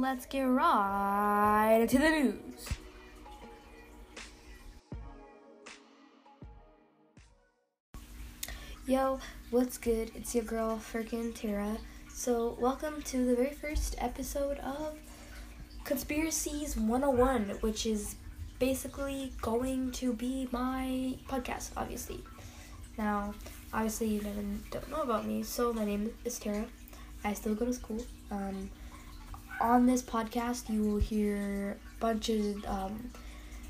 let's 0.00 0.26
get 0.26 0.42
right 0.42 1.78
into 1.80 1.98
the 1.98 2.10
news. 2.10 2.68
Yo, 8.86 9.18
what's 9.50 9.78
good? 9.78 10.10
It's 10.14 10.34
your 10.34 10.44
girl, 10.44 10.76
freaking 10.76 11.34
Tara. 11.34 11.78
So, 12.12 12.56
welcome 12.60 13.00
to 13.02 13.24
the 13.24 13.34
very 13.34 13.54
first 13.54 13.96
episode 13.98 14.58
of 14.58 14.98
Conspiracies 15.84 16.76
101, 16.76 17.56
which 17.62 17.86
is 17.86 18.16
basically 18.58 19.32
going 19.40 19.92
to 19.92 20.12
be 20.12 20.46
my 20.52 21.16
podcast, 21.26 21.70
obviously. 21.74 22.22
Now, 22.98 23.34
obviously, 23.72 24.08
you 24.08 24.20
don't 24.70 24.90
know 24.90 25.02
about 25.02 25.26
me, 25.26 25.42
so 25.42 25.72
my 25.72 25.86
name 25.86 26.10
is 26.26 26.38
Tara. 26.38 26.66
I 27.24 27.32
still 27.32 27.54
go 27.54 27.64
to 27.64 27.72
school. 27.72 28.04
Um, 28.30 28.70
on 29.60 29.86
this 29.86 30.02
podcast, 30.02 30.68
you 30.68 30.82
will 30.82 30.98
hear 30.98 31.76
a 31.96 32.00
bunch 32.00 32.28
of 32.28 32.64
um, 32.66 33.10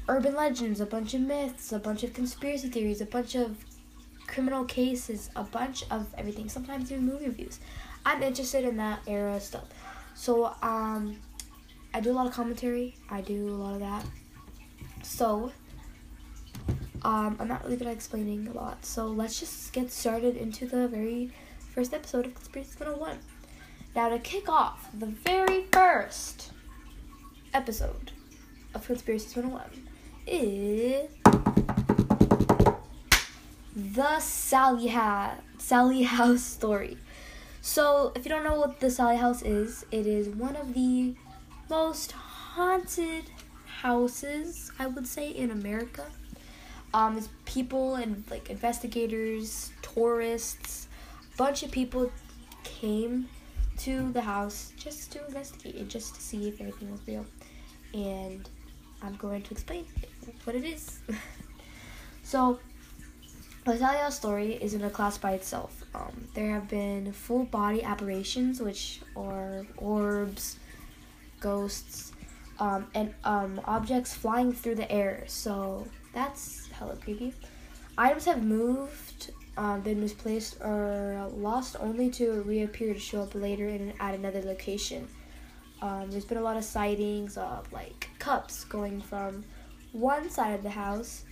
urban 0.08 0.34
legends, 0.34 0.80
a 0.80 0.86
bunch 0.86 1.14
of 1.14 1.20
myths, 1.20 1.72
a 1.72 1.78
bunch 1.78 2.02
of 2.02 2.12
conspiracy 2.12 2.68
theories, 2.68 3.00
a 3.00 3.06
bunch 3.06 3.34
of 3.34 3.64
criminal 4.26 4.64
cases, 4.64 5.30
a 5.36 5.44
bunch 5.44 5.84
of 5.90 6.06
everything. 6.18 6.48
Sometimes 6.48 6.90
even 6.90 7.06
movie 7.06 7.26
reviews. 7.26 7.60
I'm 8.04 8.22
interested 8.22 8.64
in 8.64 8.76
that 8.76 9.00
era 9.06 9.40
stuff. 9.40 9.64
So 10.14 10.54
um, 10.62 11.18
I 11.94 12.00
do 12.00 12.10
a 12.10 12.14
lot 12.14 12.26
of 12.26 12.32
commentary. 12.32 12.96
I 13.10 13.20
do 13.20 13.48
a 13.48 13.56
lot 13.56 13.74
of 13.74 13.80
that. 13.80 14.04
So 15.02 15.52
um, 17.02 17.36
I'm 17.38 17.48
not 17.48 17.64
really 17.64 17.76
good 17.76 17.86
at 17.86 17.92
explaining 17.92 18.48
a 18.48 18.52
lot. 18.52 18.84
So 18.84 19.06
let's 19.06 19.38
just 19.38 19.72
get 19.72 19.90
started 19.90 20.36
into 20.36 20.66
the 20.66 20.88
very 20.88 21.30
first 21.74 21.94
episode 21.94 22.26
of 22.26 22.34
Conspiracy 22.34 22.72
101. 22.78 23.18
Now 23.96 24.10
to 24.10 24.18
kick 24.18 24.46
off 24.50 24.90
the 24.92 25.06
very 25.06 25.62
first 25.72 26.52
episode 27.54 28.12
of 28.74 28.86
Conspiracies 28.86 29.34
101 29.34 29.88
is 30.26 31.08
the 33.74 34.20
Sally, 34.20 34.88
ha- 34.88 35.36
Sallie 35.56 36.02
House 36.02 36.42
story. 36.42 36.98
So, 37.62 38.12
if 38.14 38.26
you 38.26 38.28
don't 38.28 38.44
know 38.44 38.60
what 38.60 38.80
the 38.80 38.90
Sally 38.90 39.16
House 39.16 39.40
is, 39.40 39.86
it 39.90 40.06
is 40.06 40.28
one 40.28 40.56
of 40.56 40.74
the 40.74 41.14
most 41.70 42.12
haunted 42.12 43.24
houses, 43.80 44.72
I 44.78 44.88
would 44.88 45.06
say, 45.06 45.30
in 45.30 45.50
America. 45.50 46.04
Um, 46.92 47.16
it's 47.16 47.30
people 47.46 47.94
and 47.94 48.24
like 48.30 48.50
investigators, 48.50 49.72
tourists, 49.80 50.86
bunch 51.38 51.62
of 51.62 51.70
people 51.70 52.12
came 52.62 53.30
to 53.78 54.10
the 54.12 54.20
house 54.20 54.72
just 54.76 55.12
to 55.12 55.26
investigate 55.26 55.76
it, 55.76 55.88
just 55.88 56.14
to 56.14 56.20
see 56.20 56.48
if 56.48 56.60
everything 56.60 56.90
was 56.90 57.00
real. 57.06 57.26
And 57.94 58.48
I'm 59.02 59.16
going 59.16 59.42
to 59.42 59.50
explain 59.52 59.86
what 60.44 60.56
it 60.56 60.64
is. 60.64 61.00
so, 62.22 62.58
House 63.66 64.14
story 64.14 64.54
is 64.54 64.74
in 64.74 64.82
a 64.82 64.90
class 64.90 65.18
by 65.18 65.32
itself. 65.32 65.84
Um, 65.94 66.28
there 66.34 66.50
have 66.50 66.68
been 66.68 67.12
full 67.12 67.44
body 67.44 67.82
apparitions, 67.82 68.60
which 68.60 69.00
are 69.16 69.66
orbs, 69.76 70.58
ghosts, 71.40 72.12
um, 72.60 72.86
and 72.94 73.12
um, 73.24 73.60
objects 73.64 74.14
flying 74.14 74.52
through 74.52 74.76
the 74.76 74.90
air. 74.90 75.24
So 75.26 75.86
that's 76.12 76.68
hella 76.68 76.96
creepy. 76.96 77.34
Items 77.98 78.24
have 78.26 78.42
moved, 78.42 79.32
um, 79.56 79.80
been 79.80 80.00
misplaced, 80.00 80.60
or 80.60 81.30
lost 81.34 81.76
only 81.80 82.10
to 82.10 82.42
reappear 82.42 82.92
to 82.94 83.00
show 83.00 83.22
up 83.22 83.34
later 83.34 83.68
in 83.68 83.92
at 84.00 84.14
another 84.14 84.42
location. 84.42 85.08
Um, 85.82 86.10
there's 86.10 86.24
been 86.24 86.38
a 86.38 86.42
lot 86.42 86.56
of 86.56 86.64
sightings 86.64 87.36
of 87.36 87.70
like 87.72 88.08
cups 88.18 88.64
going 88.64 89.00
from 89.00 89.44
one 89.92 90.28
side 90.30 90.54
of 90.54 90.62
the 90.62 90.70
house 90.70 91.24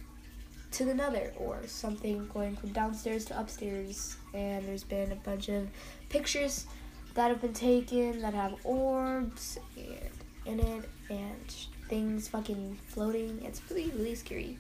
to 0.73 0.91
another, 0.91 1.33
or 1.37 1.67
something 1.67 2.29
going 2.33 2.57
from 2.57 2.71
downstairs 2.71 3.25
to 3.27 3.39
upstairs. 3.39 4.17
And 4.33 4.67
there's 4.67 4.85
been 4.85 5.13
a 5.13 5.17
bunch 5.17 5.49
of 5.49 5.69
pictures 6.09 6.67
that 7.15 7.29
have 7.29 7.41
been 7.41 7.53
taken 7.53 8.21
that 8.23 8.35
have 8.35 8.55
orbs 8.65 9.59
and 9.77 10.11
in 10.47 10.61
it 10.61 10.89
and 11.11 11.55
things 11.89 12.29
fucking 12.29 12.79
floating. 12.89 13.41
It's 13.45 13.61
really 13.71 13.91
really 13.91 14.15
scary. 14.15 14.59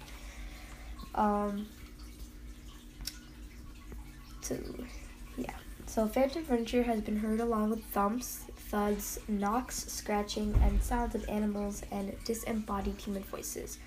Um. 1.14 1.66
So, 4.44 4.58
yeah. 5.36 5.54
So 5.86 6.06
phantom 6.06 6.44
furniture 6.44 6.82
has 6.82 7.00
been 7.00 7.16
heard 7.16 7.40
along 7.40 7.70
with 7.70 7.82
thumps, 7.84 8.44
thuds, 8.70 9.18
knocks, 9.26 9.86
scratching, 9.90 10.54
and 10.62 10.82
sounds 10.82 11.14
of 11.14 11.26
animals 11.28 11.82
and 11.90 12.14
disembodied 12.24 13.00
human 13.00 13.22
voices. 13.22 13.78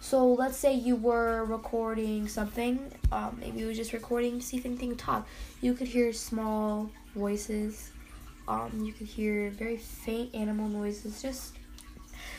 So 0.00 0.26
let's 0.26 0.56
say 0.56 0.74
you 0.74 0.96
were 0.96 1.44
recording 1.44 2.28
something, 2.28 2.92
um, 3.12 3.38
maybe 3.40 3.60
you 3.60 3.66
were 3.66 3.72
just 3.72 3.92
recording 3.92 4.40
to 4.40 4.44
see 4.44 4.56
if 4.56 4.66
anything 4.66 4.96
talk. 4.96 5.26
You 5.60 5.74
could 5.74 5.88
hear 5.88 6.12
small 6.12 6.90
voices. 7.14 7.90
Um, 8.48 8.82
you 8.84 8.92
could 8.92 9.06
hear 9.06 9.50
very 9.50 9.76
faint 9.76 10.34
animal 10.34 10.68
noises. 10.68 11.22
Just 11.22 11.54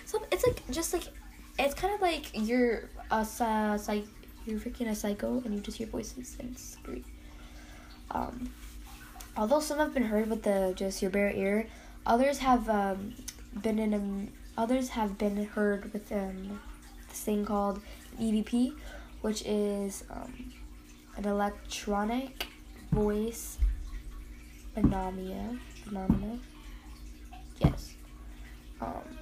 some. 0.06 0.22
It's 0.32 0.46
like 0.46 0.62
just 0.70 0.94
like 0.94 1.06
it's 1.58 1.74
kind 1.74 1.96
of 1.96 2.02
like 2.02 2.30
you're 2.34 2.90
a 3.10 3.26
psych. 3.26 4.06
You're 4.46 4.60
freaking 4.60 4.90
a 4.90 4.96
psycho, 4.96 5.42
and 5.44 5.56
you 5.56 5.62
just 5.62 5.78
hear 5.78 5.88
voices, 5.88 6.38
and 6.40 6.52
it's 6.52 6.78
scary. 6.78 7.04
Um, 8.12 8.52
although 9.36 9.60
some 9.60 9.80
have 9.80 9.94
been 9.94 10.04
heard 10.04 10.30
with 10.30 10.44
the 10.44 10.74
just 10.76 11.02
your 11.02 11.12
bare 11.12 11.32
ear, 11.32 11.68
others 12.06 12.40
have 12.40 12.70
um, 12.70 13.16
been 13.62 13.80
in 13.80 13.94
a, 13.94 14.62
others 14.62 14.90
have 14.90 15.18
been 15.18 15.46
heard 15.46 15.92
with 15.94 16.12
um, 16.12 16.60
this 17.10 17.22
thing 17.22 17.46
called 17.46 17.82
EVP, 18.20 18.74
which 19.22 19.44
is 19.46 20.04
um, 20.10 20.54
an 21.18 21.26
electronic 21.26 22.48
voice 22.92 23.58
phenomena. 24.74 25.58
Phenomena. 25.84 26.40
Yes. 27.60 27.96
Um, 28.82 29.18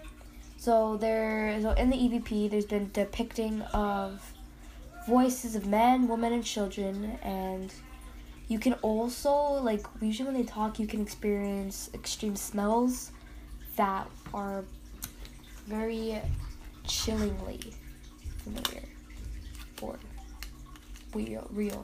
so 0.57 0.97
there, 0.97 1.59
so 1.61 1.71
in 1.71 1.89
the 1.89 1.97
EVP, 1.97 2.49
there's 2.49 2.65
been 2.65 2.89
depicting 2.93 3.61
of 3.73 4.33
voices 5.07 5.55
of 5.55 5.65
men, 5.65 6.07
women, 6.07 6.33
and 6.33 6.43
children, 6.43 7.19
and 7.21 7.73
you 8.47 8.59
can 8.59 8.73
also 8.81 9.33
like 9.61 9.85
usually 10.01 10.29
when 10.29 10.41
they 10.41 10.47
talk, 10.47 10.79
you 10.79 10.87
can 10.87 11.01
experience 11.01 11.89
extreme 11.93 12.35
smells 12.35 13.11
that 13.75 14.07
are 14.33 14.63
very 15.67 16.19
chillingly 16.85 17.73
familiar 18.43 18.83
or 19.81 19.97
real. 21.13 21.47
Real. 21.51 21.83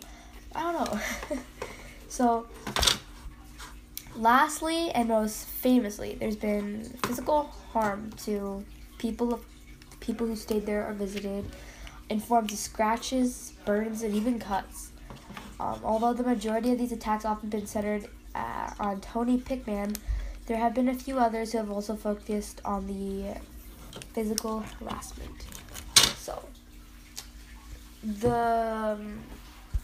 I 0.55 0.71
don't 0.71 0.73
know. 0.73 1.39
so, 2.09 2.47
lastly 4.15 4.91
and 4.91 5.09
most 5.09 5.47
famously, 5.47 6.15
there's 6.19 6.35
been 6.35 6.83
physical 7.03 7.43
harm 7.71 8.11
to 8.23 8.65
people 8.97 9.33
of 9.33 9.45
people 9.99 10.27
who 10.27 10.35
stayed 10.35 10.65
there 10.65 10.87
or 10.87 10.93
visited 10.93 11.45
in 12.09 12.19
forms 12.19 12.51
of 12.51 12.57
scratches, 12.57 13.53
burns, 13.65 14.01
and 14.01 14.15
even 14.15 14.39
cuts. 14.39 14.91
Um, 15.59 15.81
although 15.83 16.13
the 16.13 16.23
majority 16.23 16.71
of 16.71 16.77
these 16.79 16.91
attacks 16.91 17.25
often 17.25 17.49
been 17.49 17.67
centered 17.67 18.07
uh, 18.33 18.71
on 18.79 19.01
Tony 19.01 19.37
Pickman, 19.37 19.95
there 20.45 20.57
have 20.57 20.73
been 20.73 20.89
a 20.89 20.93
few 20.93 21.19
others 21.19 21.51
who 21.51 21.57
have 21.57 21.69
also 21.69 21.95
focused 21.95 22.61
on 22.63 22.87
the 22.87 23.35
physical 24.13 24.63
harassment. 24.79 25.45
So, 26.17 26.43
the 28.03 28.97
um, 28.97 29.19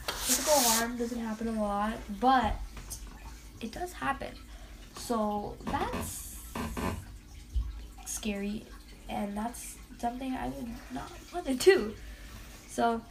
physical 0.08 0.59
harm 0.72 0.97
doesn't 0.97 1.19
happen 1.19 1.50
a 1.50 1.62
lot, 1.62 1.94
but 2.19 2.56
it 3.62 3.72
does 3.72 3.92
happen. 3.94 4.31
So, 4.96 5.57
that's 5.66 6.38
scary, 8.06 8.66
and 9.10 9.36
that's 9.36 9.75
something 10.00 10.33
I 10.33 10.48
would 10.48 10.68
not 10.94 11.12
want 11.33 11.45
to 11.48 11.54
do. 11.56 11.94
So, 12.69 13.01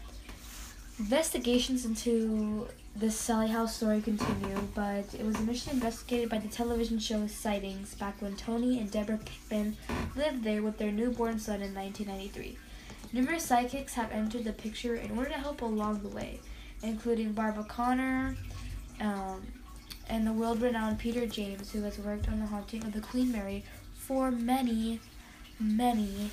investigations 0.98 1.84
into 1.84 2.68
the 2.96 3.10
Sally 3.10 3.48
House 3.48 3.76
story 3.76 4.00
continue, 4.00 4.56
but 4.74 5.12
it 5.14 5.24
was 5.24 5.34
initially 5.40 5.74
investigated 5.74 6.30
by 6.30 6.38
the 6.38 6.48
television 6.48 6.98
show 6.98 7.26
Sightings 7.26 7.94
back 7.94 8.22
when 8.22 8.36
Tony 8.36 8.78
and 8.78 8.90
Deborah 8.90 9.18
Pickman 9.18 9.76
lived 10.14 10.44
there 10.44 10.62
with 10.62 10.78
their 10.78 10.92
newborn 10.92 11.40
son 11.40 11.62
in 11.62 11.74
1993. 11.74 12.56
Numerous 13.12 13.44
psychics 13.44 13.94
have 13.94 14.12
entered 14.12 14.44
the 14.44 14.52
picture 14.52 14.94
in 14.94 15.16
order 15.18 15.30
to 15.30 15.38
help 15.38 15.62
along 15.62 16.02
the 16.02 16.08
way, 16.08 16.40
including 16.82 17.32
Barbara 17.32 17.64
Connor 17.64 18.36
um, 19.00 19.42
and 20.08 20.26
the 20.26 20.32
world 20.32 20.62
renowned 20.62 20.98
Peter 21.00 21.26
James, 21.26 21.72
who 21.72 21.82
has 21.82 21.98
worked 21.98 22.28
on 22.28 22.38
the 22.38 22.46
haunting 22.46 22.84
of 22.84 22.92
the 22.92 23.00
Queen 23.00 23.32
Mary 23.32 23.64
for 23.94 24.30
many, 24.30 25.00
many 25.58 26.30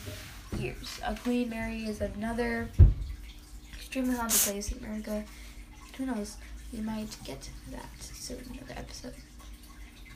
years. 0.59 0.99
A 1.05 1.15
Queen 1.15 1.49
Mary 1.49 1.85
is 1.85 2.01
another 2.01 2.69
extremely 3.91 4.15
haunted 4.15 4.39
place 4.39 4.71
in 4.71 4.77
America. 4.77 5.21
Who 5.97 6.05
knows? 6.05 6.37
You 6.71 6.81
might 6.81 7.13
get 7.25 7.49
that 7.71 7.89
soon 7.99 8.37
in 8.37 8.59
another 8.59 8.75
episode. 8.77 9.13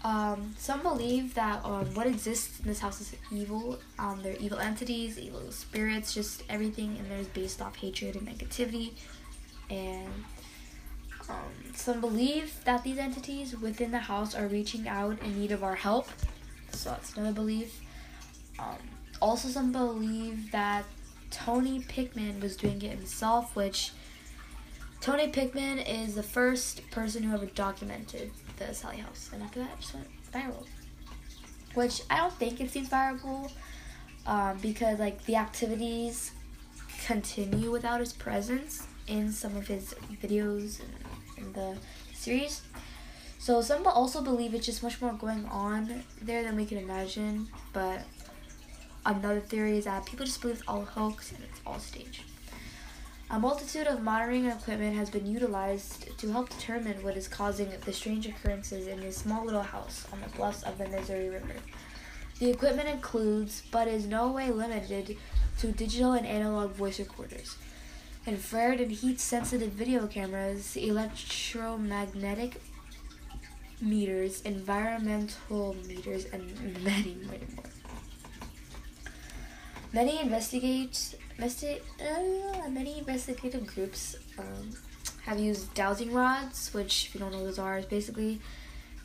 Um, 0.01 0.55
some 0.57 0.81
believe 0.81 1.33
that 1.33 1.59
um, 1.65 1.93
what 1.93 2.07
exists 2.07 2.61
in 2.61 2.67
this 2.67 2.79
house 2.79 3.01
is 3.01 3.13
evil. 3.33 3.77
Um, 3.99 4.21
they're 4.23 4.37
evil 4.37 4.59
entities, 4.59 5.19
evil 5.19 5.51
spirits, 5.51 6.13
just 6.13 6.43
everything 6.47 6.95
in 6.95 7.09
there 7.09 7.17
is 7.17 7.27
based 7.27 7.61
off 7.61 7.75
hatred 7.75 8.15
and 8.15 8.25
negativity. 8.29 8.93
And 9.69 10.23
um, 11.27 11.73
some 11.73 11.99
believe 11.99 12.63
that 12.63 12.81
these 12.85 12.97
entities 12.97 13.59
within 13.59 13.91
the 13.91 13.99
house 13.99 14.33
are 14.35 14.47
reaching 14.47 14.87
out 14.87 15.21
in 15.21 15.37
need 15.37 15.51
of 15.51 15.65
our 15.65 15.75
help. 15.75 16.07
So 16.71 16.91
that's 16.91 17.13
another 17.17 17.33
belief. 17.33 17.81
Um, 18.57 18.77
also, 19.21 19.49
some 19.49 19.73
believe 19.73 20.49
that 20.53 20.85
Tony 21.35 21.81
Pickman 21.81 22.39
was 22.39 22.55
doing 22.55 22.81
it 22.81 22.91
himself, 22.91 23.55
which 23.57 23.91
Tony 25.01 25.27
Pickman 25.27 25.79
is 25.79 26.15
the 26.15 26.23
first 26.23 26.89
person 26.91 27.23
who 27.23 27.33
ever 27.33 27.45
documented 27.47 28.31
the 28.57 28.73
Sallie 28.73 28.97
House, 28.97 29.29
and 29.33 29.43
after 29.43 29.59
that, 29.59 29.71
it 29.73 29.81
just 29.81 29.93
went 29.93 30.07
viral. 30.31 30.65
Which 31.73 32.01
I 32.09 32.17
don't 32.17 32.33
think 32.33 32.61
it 32.61 32.71
seems 32.71 32.87
viral, 32.87 33.51
um, 34.25 34.57
because 34.61 34.97
like 34.97 35.25
the 35.25 35.35
activities 35.35 36.31
continue 37.05 37.69
without 37.69 37.99
his 37.99 38.13
presence 38.13 38.87
in 39.07 39.29
some 39.31 39.57
of 39.57 39.67
his 39.67 39.93
videos 40.23 40.79
and 40.79 40.93
in 41.37 41.53
the 41.53 41.77
series. 42.13 42.61
So 43.39 43.61
some 43.61 43.85
also 43.85 44.21
believe 44.23 44.53
it's 44.53 44.65
just 44.65 44.81
much 44.81 45.01
more 45.01 45.13
going 45.13 45.45
on 45.45 46.03
there 46.21 46.43
than 46.43 46.55
we 46.55 46.65
can 46.65 46.77
imagine, 46.77 47.47
but 47.73 47.99
another 49.05 49.39
theory 49.39 49.77
is 49.77 49.85
that 49.85 50.05
people 50.05 50.25
just 50.25 50.41
believe 50.41 50.57
it's 50.57 50.67
all 50.67 50.81
a 50.81 50.85
hoax 50.85 51.31
and 51.31 51.43
it's 51.43 51.61
all 51.65 51.79
staged. 51.79 52.23
A 53.31 53.39
multitude 53.39 53.87
of 53.87 54.03
monitoring 54.03 54.45
equipment 54.45 54.95
has 54.95 55.09
been 55.09 55.25
utilized 55.25 56.17
to 56.17 56.31
help 56.31 56.49
determine 56.49 57.03
what 57.03 57.17
is 57.17 57.27
causing 57.27 57.71
the 57.83 57.91
strange 57.91 58.27
occurrences 58.27 58.87
in 58.87 58.99
this 58.99 59.17
small 59.17 59.43
little 59.43 59.63
house 59.63 60.05
on 60.13 60.21
the 60.21 60.29
bluffs 60.37 60.61
of 60.63 60.77
the 60.77 60.87
Missouri 60.87 61.29
River. 61.29 61.55
The 62.39 62.51
equipment 62.51 62.87
includes, 62.87 63.63
but 63.71 63.87
is 63.87 64.05
no 64.05 64.31
way 64.31 64.51
limited 64.51 65.17
to, 65.59 65.71
digital 65.71 66.13
and 66.13 66.27
analog 66.27 66.73
voice 66.73 66.99
recorders, 66.99 67.55
infrared 68.27 68.79
and 68.79 68.91
heat 68.91 69.19
sensitive 69.19 69.71
video 69.71 70.05
cameras, 70.05 70.75
electromagnetic 70.75 72.61
meters, 73.81 74.41
environmental 74.43 75.75
meters, 75.87 76.25
and 76.25 76.45
many, 76.83 77.15
many 77.25 77.47
more. 77.55 77.74
Many 79.95 80.19
investigate 80.19 81.15
Investi- 81.39 81.79
uh, 82.01 82.69
many 82.69 82.97
investigative 82.97 83.65
groups 83.65 84.17
um, 84.37 84.71
have 85.25 85.39
used 85.39 85.73
dowsing 85.73 86.11
rods, 86.11 86.73
which, 86.73 87.05
if 87.05 87.15
you 87.15 87.21
don't 87.21 87.31
know 87.31 87.37
what 87.37 87.45
those 87.45 87.59
are, 87.59 87.77
is 87.77 87.85
basically 87.85 88.41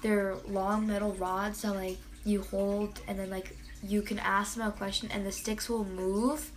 they're 0.02 0.34
long 0.48 0.88
metal 0.88 1.12
rods 1.12 1.62
that 1.62 1.76
like 1.76 1.98
you 2.24 2.42
hold, 2.42 3.00
and 3.06 3.20
then 3.20 3.30
like 3.30 3.56
you 3.84 4.02
can 4.02 4.18
ask 4.18 4.56
them 4.56 4.66
a 4.66 4.72
question, 4.72 5.08
and 5.12 5.24
the 5.24 5.30
sticks 5.30 5.68
will 5.68 5.84
move. 5.84 6.50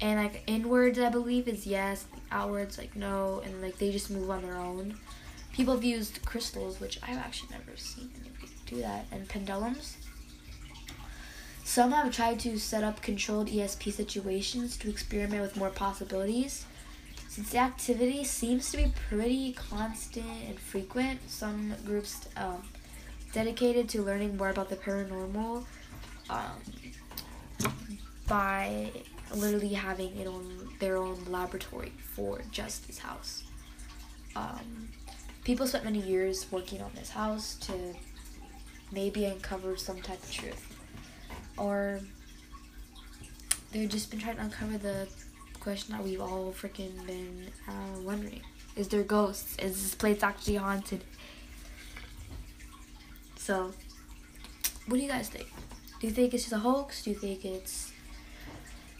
And 0.00 0.18
like 0.18 0.42
inwards, 0.46 0.98
I 0.98 1.10
believe 1.10 1.46
is 1.46 1.66
yes, 1.66 2.06
outwards 2.32 2.78
like 2.78 2.96
no, 2.96 3.42
and 3.44 3.60
like 3.60 3.76
they 3.76 3.90
just 3.92 4.10
move 4.10 4.30
on 4.30 4.40
their 4.40 4.56
own. 4.56 4.98
People 5.52 5.74
have 5.74 5.84
used 5.84 6.24
crystals, 6.24 6.80
which 6.80 6.98
I've 7.02 7.18
actually 7.18 7.50
never 7.50 7.76
seen 7.76 8.10
anybody 8.20 8.52
do 8.64 8.76
that, 8.80 9.04
and 9.12 9.28
pendulums 9.28 9.98
some 11.70 11.92
have 11.92 12.12
tried 12.12 12.40
to 12.40 12.58
set 12.58 12.82
up 12.82 13.00
controlled 13.00 13.46
ESP 13.46 13.92
situations 13.92 14.76
to 14.76 14.90
experiment 14.90 15.40
with 15.40 15.56
more 15.56 15.70
possibilities. 15.70 16.64
Since 17.28 17.50
the 17.50 17.58
activity 17.58 18.24
seems 18.24 18.72
to 18.72 18.76
be 18.76 18.92
pretty 19.08 19.52
constant 19.52 20.26
and 20.48 20.58
frequent, 20.58 21.20
some 21.30 21.72
groups 21.86 22.26
um, 22.36 22.64
dedicated 23.32 23.88
to 23.90 24.02
learning 24.02 24.36
more 24.36 24.48
about 24.48 24.68
the 24.68 24.74
paranormal 24.74 25.64
um, 26.28 26.60
by 28.26 28.90
literally 29.32 29.74
having 29.74 30.16
it 30.16 30.26
on 30.26 30.74
their 30.80 30.96
own 30.96 31.24
laboratory 31.28 31.92
for 32.16 32.40
just 32.50 32.88
this 32.88 32.98
house. 32.98 33.44
Um, 34.34 34.88
people 35.44 35.68
spent 35.68 35.84
many 35.84 36.00
years 36.00 36.50
working 36.50 36.82
on 36.82 36.90
this 36.96 37.10
house 37.10 37.54
to 37.68 37.94
maybe 38.90 39.24
uncover 39.24 39.76
some 39.76 40.02
type 40.02 40.20
of 40.20 40.32
truth 40.32 40.69
or 41.60 42.00
they've 43.70 43.88
just 43.88 44.10
been 44.10 44.18
trying 44.18 44.36
to 44.36 44.42
uncover 44.42 44.78
the 44.78 45.06
question 45.60 45.94
that 45.94 46.02
we've 46.02 46.20
all 46.20 46.52
freaking 46.58 47.06
been 47.06 47.48
uh, 47.68 48.00
wondering: 48.02 48.40
Is 48.74 48.88
there 48.88 49.02
ghosts? 49.02 49.56
Is 49.58 49.82
this 49.82 49.94
place 49.94 50.22
actually 50.22 50.56
haunted? 50.56 51.04
So, 53.36 53.72
what 54.86 54.96
do 54.96 55.02
you 55.02 55.08
guys 55.08 55.28
think? 55.28 55.48
Do 56.00 56.06
you 56.06 56.12
think 56.12 56.34
it's 56.34 56.44
just 56.44 56.54
a 56.54 56.58
hoax? 56.58 57.04
Do 57.04 57.10
you 57.10 57.16
think 57.16 57.44
it's 57.44 57.92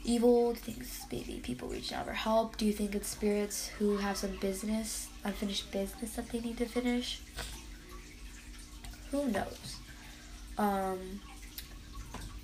evil? 0.04 0.52
Do 0.52 0.58
you 0.58 0.64
think 0.64 0.80
it's 0.80 1.06
maybe 1.10 1.40
people 1.42 1.68
reaching 1.68 1.96
out 1.96 2.06
for 2.06 2.12
help? 2.12 2.56
Do 2.58 2.66
you 2.66 2.72
think 2.72 2.94
it's 2.94 3.08
spirits 3.08 3.68
who 3.78 3.96
have 3.96 4.16
some 4.18 4.36
business, 4.40 5.08
unfinished 5.24 5.72
business 5.72 6.16
that 6.16 6.28
they 6.28 6.40
need 6.40 6.58
to 6.58 6.66
finish? 6.66 7.22
Who 9.10 9.28
knows? 9.28 9.76
Um, 10.58 11.20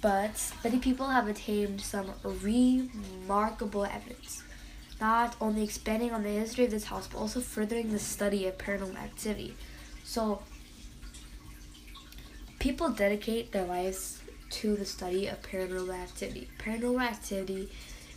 but 0.06 0.52
many 0.62 0.78
people 0.78 1.08
have 1.08 1.26
attained 1.26 1.80
some 1.80 2.08
remarkable 2.22 3.84
evidence, 3.84 4.44
not 5.00 5.34
only 5.40 5.64
expanding 5.64 6.12
on 6.12 6.22
the 6.22 6.28
history 6.28 6.64
of 6.64 6.70
this 6.70 6.84
house, 6.84 7.08
but 7.08 7.18
also 7.18 7.40
furthering 7.40 7.90
the 7.90 7.98
study 7.98 8.46
of 8.46 8.56
paranormal 8.56 8.94
activity. 8.94 9.56
So, 10.04 10.42
people 12.60 12.90
dedicate 12.90 13.50
their 13.50 13.64
lives 13.64 14.22
to 14.50 14.76
the 14.76 14.84
study 14.84 15.26
of 15.26 15.42
paranormal 15.42 16.00
activity. 16.00 16.50
Paranormal 16.56 17.02
activity 17.02 17.68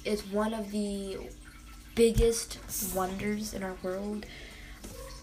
is 0.06 0.22
one 0.28 0.54
of 0.54 0.70
the 0.70 1.18
biggest 1.96 2.60
wonders 2.94 3.56
in 3.56 3.64
our 3.64 3.78
world. 3.82 4.28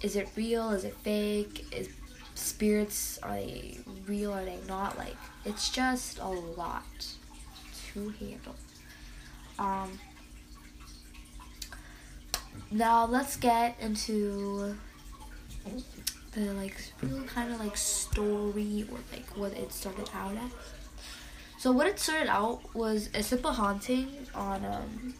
Is 0.02 0.16
it 0.16 0.28
real? 0.34 0.70
Is 0.70 0.82
it 0.82 0.96
fake? 0.96 1.64
Is 1.70 1.90
spirits 2.36 3.18
are 3.22 3.34
they 3.34 3.78
real? 4.06 4.32
Are 4.32 4.44
they 4.44 4.58
not? 4.68 4.96
Like 4.98 5.16
it's 5.44 5.70
just 5.70 6.18
a 6.18 6.28
lot 6.28 6.84
to 7.92 8.08
handle. 8.20 8.54
Um, 9.58 9.98
now 12.70 13.06
let's 13.06 13.36
get 13.36 13.76
into 13.80 14.76
the 16.32 16.52
like 16.52 16.76
real 17.02 17.22
kind 17.24 17.52
of 17.52 17.60
like 17.60 17.76
story 17.76 18.86
or 18.90 18.98
like 19.12 19.26
what 19.36 19.52
it 19.52 19.72
started 19.72 20.08
out 20.14 20.36
as. 20.36 20.50
So 21.58 21.72
what 21.72 21.86
it 21.86 21.98
started 21.98 22.28
out 22.28 22.60
was 22.74 23.08
a 23.14 23.22
simple 23.22 23.52
haunting 23.52 24.26
on 24.34 24.64
um, 24.64 25.14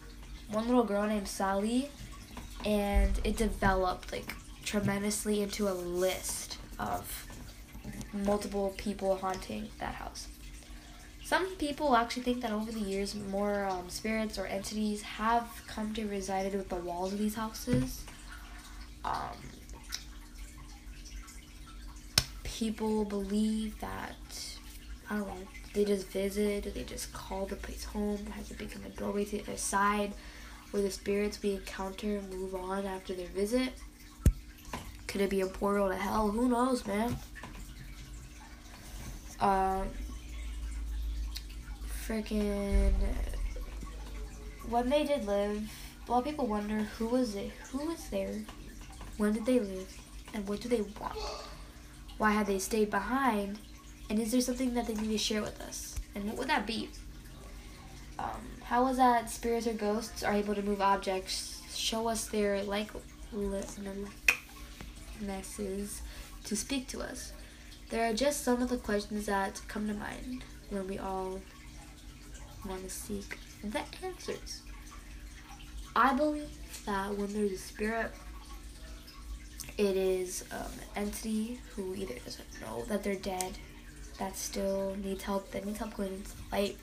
one 0.51 0.67
little 0.67 0.85
girl 0.85 1.07
named 1.07 1.27
Sally, 1.27 1.91
and 2.65 3.19
it 3.25 3.37
developed 3.37 4.13
like 4.13 4.35
tremendously 4.63 5.43
into 5.43 5.69
a 5.69 5.73
list 5.73 6.56
of 6.79 7.27
multiple 8.13 8.75
people 8.77 9.17
haunting 9.17 9.69
that 9.79 9.95
house. 9.95 10.29
Some 11.25 11.57
people 11.57 11.97
actually 11.97 12.23
think 12.23 12.43
that 12.43 12.53
over 12.53 12.71
the 12.71 12.81
years, 12.81 13.15
more 13.15 13.65
um, 13.65 13.89
spirits 13.89 14.39
or 14.39 14.47
entities 14.47 15.03
have 15.03 15.49
come 15.67 15.93
to 15.95 16.07
reside 16.07 16.53
with 16.53 16.69
the 16.69 16.77
walls 16.77 17.13
of 17.13 17.19
these 17.19 17.35
houses. 17.35 18.05
Um, 19.05 19.37
people 22.45 23.05
believe 23.05 23.79
that, 23.81 24.15
I 25.11 25.17
don't 25.17 25.27
know, 25.27 25.49
they 25.75 25.85
just 25.85 26.09
visit, 26.09 26.67
or 26.67 26.71
they 26.71 26.85
just 26.85 27.13
call 27.13 27.47
the 27.47 27.57
place 27.57 27.85
home, 27.85 28.25
has 28.37 28.51
it 28.51 28.59
become 28.59 28.83
a 28.87 28.89
doorway 28.91 29.25
to 29.25 29.43
their 29.43 29.57
side, 29.57 30.13
where 30.71 30.83
the 30.83 30.91
spirits 30.91 31.43
we 31.43 31.55
encounter 31.55 32.23
move 32.31 32.55
on 32.55 32.87
after 32.87 33.15
their 33.15 33.29
visit. 33.29 33.73
Could 35.17 35.25
it 35.25 35.31
be 35.31 35.41
a 35.41 35.47
portal 35.47 35.89
to 35.89 35.97
hell? 35.97 36.29
Who 36.29 36.47
knows, 36.47 36.87
man? 36.87 37.17
Um, 39.41 39.89
freaking 42.07 42.93
when 44.69 44.91
they 44.91 45.05
did 45.05 45.25
live, 45.25 45.73
a 46.07 46.13
lot 46.13 46.19
of 46.19 46.25
people 46.27 46.47
wonder 46.47 46.81
who 46.99 47.07
was 47.07 47.35
it, 47.35 47.51
who 47.73 47.87
was 47.87 48.07
there, 48.11 48.43
when 49.17 49.33
did 49.33 49.47
they 49.47 49.59
live, 49.59 49.91
and 50.35 50.47
what 50.47 50.61
do 50.61 50.69
they 50.69 50.83
want? 50.83 51.17
Why 52.19 52.33
had 52.33 52.47
they 52.47 52.59
stayed 52.59 52.91
behind? 52.91 53.59
And 54.11 54.19
is 54.19 54.33
there 54.33 54.43
something 54.43 54.75
that 54.75 54.87
they 54.87 54.93
need 54.97 55.13
to 55.13 55.17
share 55.17 55.41
with 55.41 55.59
us? 55.63 55.99
And 56.15 56.27
what 56.27 56.37
would 56.37 56.49
that 56.49 56.67
be? 56.67 56.91
Um, 58.19 58.47
how 58.65 58.85
was 58.85 58.99
that 58.99 59.31
spirits 59.31 59.67
or 59.67 59.73
ghosts 59.73 60.23
are 60.23 60.35
able 60.35 60.55
to 60.55 60.61
move 60.61 60.83
objects, 60.83 61.63
show 61.75 62.07
us 62.07 62.27
their 62.27 62.63
like 62.65 62.91
likenesses 65.21 66.03
to 66.45 66.57
speak 66.57 66.89
to 66.89 67.01
us? 67.01 67.33
There 67.91 68.09
are 68.09 68.15
just 68.15 68.43
some 68.43 68.63
of 68.63 68.69
the 68.69 68.77
questions 68.77 69.27
that 69.27 69.61
come 69.69 69.87
to 69.89 69.95
mind 69.95 70.45
when 70.71 70.89
we 70.89 70.99
all 70.99 71.41
want 72.69 72.83
to 72.83 72.91
seek 72.91 73.39
the 73.63 73.81
answers. 74.05 74.63
I 75.95 76.15
believe 76.15 76.51
that 76.85 77.17
when 77.17 77.33
there's 77.33 77.53
a 77.53 77.59
spirit, 77.59 78.11
it 79.79 79.97
is 79.97 80.45
um, 80.51 80.59
an 80.97 81.05
entity 81.05 81.61
who 81.75 81.95
either 81.95 82.15
doesn't 82.25 82.61
know 82.61 82.85
that 82.89 83.03
they're 83.03 83.15
dead, 83.15 83.53
that 84.19 84.37
still 84.37 84.97
needs 85.03 85.23
help, 85.23 85.51
that 85.53 85.65
needs 85.65 85.79
help 85.79 85.97
going 85.97 86.15
into 86.15 86.31
light, 86.51 86.77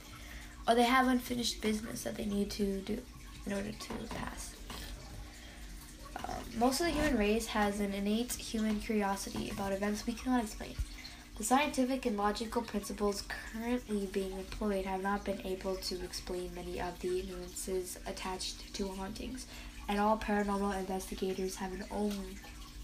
or 0.67 0.75
they 0.75 0.83
have 0.83 1.07
unfinished 1.07 1.61
business 1.61 2.03
that 2.03 2.15
they 2.15 2.25
need 2.25 2.49
to 2.51 2.79
do 2.81 2.99
in 3.45 3.53
order 3.53 3.71
to 3.71 3.93
pass. 4.15 4.55
Most 6.57 6.79
of 6.79 6.85
the 6.85 6.91
human 6.93 7.17
race 7.17 7.47
has 7.47 7.79
an 7.79 7.93
innate 7.93 8.33
human 8.33 8.79
curiosity 8.79 9.49
about 9.49 9.71
events 9.71 10.05
we 10.05 10.13
cannot 10.13 10.43
explain. 10.43 10.75
The 11.37 11.43
scientific 11.43 12.05
and 12.05 12.15
logical 12.15 12.61
principles 12.61 13.23
currently 13.27 14.07
being 14.11 14.33
employed 14.33 14.85
have 14.85 15.01
not 15.01 15.25
been 15.25 15.41
able 15.45 15.75
to 15.77 16.03
explain 16.03 16.53
many 16.53 16.79
of 16.79 16.99
the 16.99 17.23
nuances 17.23 17.97
attached 18.05 18.71
to 18.75 18.87
hauntings, 18.89 19.47
and 19.87 19.99
all 19.99 20.17
paranormal 20.17 20.77
investigators 20.77 21.55
have 21.55 21.73
an 21.73 21.85
own 21.89 22.35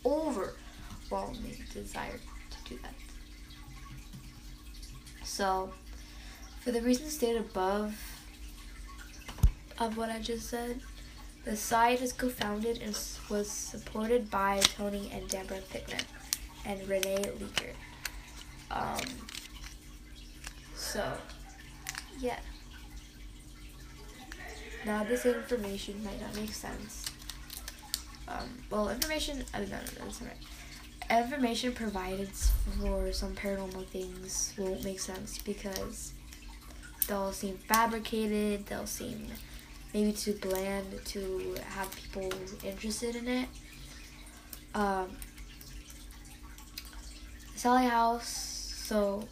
overwhelming 0.03 1.63
desire 1.72 2.19
to 2.50 2.69
do 2.74 2.79
that. 2.81 2.93
So, 5.24 5.72
for 6.62 6.72
the 6.72 6.81
reasons 6.81 7.13
stated 7.13 7.41
above 7.41 7.96
of 9.77 9.96
what 9.96 10.10
I 10.10 10.19
just 10.19 10.50
said, 10.50 10.81
the 11.46 11.55
site 11.55 12.01
is 12.01 12.13
co-founded 12.13 12.81
and 12.81 12.98
was 13.29 13.50
supported 13.50 14.29
by 14.29 14.60
Tony 14.60 15.10
and 15.13 15.27
Deborah 15.29 15.62
Pickman 15.69 16.03
and 16.65 16.88
Renee 16.88 17.25
Leaker. 17.39 17.74
Um, 18.72 19.01
so, 20.75 21.13
yeah. 22.19 22.39
Now, 24.86 25.03
this 25.03 25.25
information 25.25 26.03
might 26.03 26.22
not 26.22 26.36
make 26.36 26.53
sense. 26.53 27.05
Um, 28.27 28.50
well, 28.69 28.89
information, 28.89 29.43
I 29.53 29.60
no, 29.60 29.65
no, 29.65 29.72
no, 29.72 29.77
that's 30.05 30.22
not 30.22 30.29
right. 30.29 31.24
Information 31.24 31.74
provided 31.74 32.29
for 32.29 33.12
some 33.12 33.36
paranormal 33.36 33.88
things 33.88 34.53
won't 34.58 34.84
make 34.84 35.00
sense 35.00 35.39
because 35.39 36.13
they'll 37.08 37.31
seem 37.31 37.58
fabricated, 37.58 38.67
they'll 38.67 38.86
seem 38.86 39.27
maybe 39.93 40.12
too 40.12 40.34
bland 40.34 40.86
to 41.05 41.55
have 41.67 41.89
people 41.96 42.29
interested 42.63 43.15
in 43.15 43.27
it. 43.27 43.50
Um, 44.75 45.17
Sallie 47.55 47.86
House 47.86 48.50
so 48.89 49.27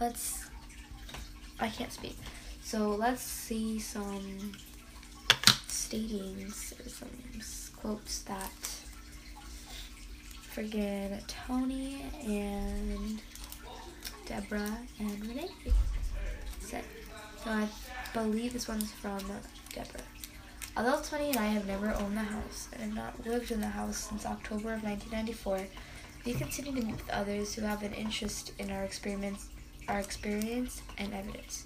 let's 0.00 0.46
I 1.60 1.68
can't 1.68 1.92
speak. 1.92 2.16
So 2.62 2.90
let's 2.90 3.22
see 3.22 3.78
some 3.78 4.52
statings 5.68 6.72
or 6.80 6.88
some 6.88 7.08
quotes 7.76 8.22
that 8.22 8.50
friggin' 10.54 11.22
Tony 11.26 12.02
and 12.26 13.20
Deborah 14.26 14.78
and 14.98 15.26
Renee 15.26 15.50
said. 16.60 16.84
So 17.42 17.50
I 17.50 17.68
believe 18.12 18.52
this 18.52 18.68
one's 18.68 18.92
from 18.92 19.20
Deborah. 19.72 20.00
Although 20.76 21.00
Tony 21.00 21.30
and 21.30 21.38
I 21.38 21.46
have 21.46 21.66
never 21.66 21.92
owned 21.94 22.16
the 22.16 22.20
house 22.20 22.68
and 22.72 22.82
have 22.82 22.94
not 22.94 23.26
lived 23.26 23.50
in 23.50 23.60
the 23.60 23.66
house 23.66 24.08
since 24.08 24.26
October 24.26 24.74
of 24.74 24.82
1994, 24.84 25.66
we 26.26 26.34
continue 26.34 26.78
to 26.78 26.86
meet 26.86 26.96
with 26.96 27.10
others 27.10 27.54
who 27.54 27.62
have 27.62 27.82
an 27.82 27.94
interest 27.94 28.52
in 28.58 28.70
our 28.70 28.84
experiments, 28.84 29.48
our 29.88 29.98
experience 29.98 30.82
and 30.98 31.14
evidence. 31.14 31.64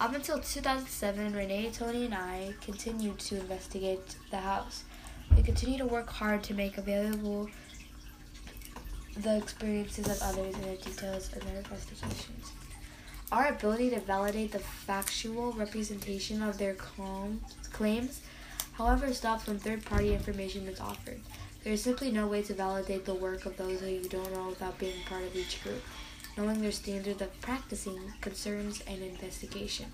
Up 0.00 0.14
until 0.14 0.38
2007, 0.38 1.32
Renee, 1.34 1.70
Tony, 1.72 2.04
and 2.04 2.14
I 2.14 2.52
continued 2.60 3.18
to 3.20 3.40
investigate 3.40 4.16
the 4.30 4.36
house. 4.36 4.84
We 5.34 5.42
continue 5.42 5.78
to 5.78 5.86
work 5.86 6.10
hard 6.10 6.42
to 6.44 6.54
make 6.54 6.76
available 6.76 7.48
the 9.16 9.38
experiences 9.38 10.08
of 10.08 10.20
others 10.20 10.54
and 10.56 10.64
the 10.64 10.76
details 10.76 11.32
of 11.32 11.42
their 11.46 11.56
investigations. 11.56 12.52
Our 13.32 13.48
ability 13.48 13.90
to 13.90 13.98
validate 14.00 14.52
the 14.52 14.60
factual 14.60 15.52
representation 15.52 16.42
of 16.42 16.58
their 16.58 16.76
claims, 17.72 18.20
however, 18.74 19.12
stops 19.12 19.48
when 19.48 19.58
third 19.58 19.84
party 19.84 20.14
information 20.14 20.68
is 20.68 20.78
offered. 20.78 21.20
There 21.64 21.72
is 21.72 21.82
simply 21.82 22.12
no 22.12 22.28
way 22.28 22.42
to 22.42 22.54
validate 22.54 23.04
the 23.04 23.14
work 23.14 23.44
of 23.44 23.56
those 23.56 23.80
who 23.80 23.88
you 23.88 24.08
don't 24.08 24.32
know 24.32 24.48
without 24.48 24.78
being 24.78 25.02
part 25.08 25.24
of 25.24 25.34
each 25.34 25.60
group, 25.64 25.82
knowing 26.36 26.62
their 26.62 26.70
standard 26.70 27.20
of 27.20 27.40
practicing, 27.40 27.98
concerns, 28.20 28.80
and 28.86 29.02
investigation, 29.02 29.86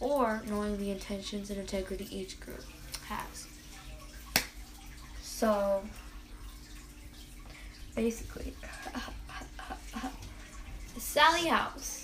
or 0.00 0.42
knowing 0.48 0.76
the 0.78 0.90
intentions 0.90 1.50
and 1.50 1.60
integrity 1.60 2.08
each 2.10 2.40
group 2.40 2.64
has. 3.06 3.46
So, 5.22 5.84
basically, 7.94 8.54
Sally 10.98 11.46
House. 11.46 12.01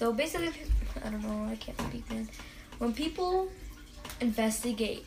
So 0.00 0.14
basically, 0.14 0.48
I 1.04 1.10
don't 1.10 1.22
know, 1.22 1.44
I 1.44 1.56
can't 1.56 1.78
speak, 1.82 2.08
man. 2.08 2.26
When 2.78 2.94
people 2.94 3.50
investigate, 4.22 5.04